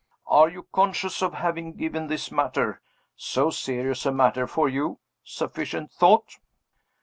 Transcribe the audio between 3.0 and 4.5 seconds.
so serious a matter